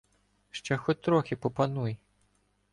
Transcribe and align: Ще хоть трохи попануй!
Ще 0.51 0.77
хоть 0.77 1.01
трохи 1.01 1.35
попануй! 1.35 1.97